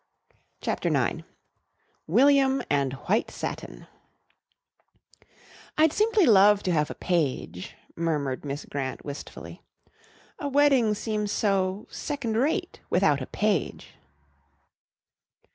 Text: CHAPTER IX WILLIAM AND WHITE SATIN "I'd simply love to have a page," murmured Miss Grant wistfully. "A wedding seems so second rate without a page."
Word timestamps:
CHAPTER 0.61 0.89
IX 0.89 1.19
WILLIAM 2.07 2.63
AND 2.71 2.93
WHITE 3.05 3.29
SATIN 3.29 3.85
"I'd 5.77 5.93
simply 5.93 6.25
love 6.25 6.63
to 6.63 6.71
have 6.71 6.89
a 6.89 6.95
page," 6.95 7.75
murmured 7.95 8.43
Miss 8.43 8.65
Grant 8.65 9.05
wistfully. 9.05 9.61
"A 10.39 10.47
wedding 10.47 10.95
seems 10.95 11.31
so 11.31 11.85
second 11.91 12.35
rate 12.35 12.79
without 12.89 13.21
a 13.21 13.27
page." 13.27 13.93